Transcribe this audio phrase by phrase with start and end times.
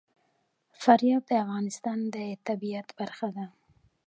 [0.81, 2.17] فاریاب د افغانستان د
[2.47, 3.45] طبیعت برخه ده.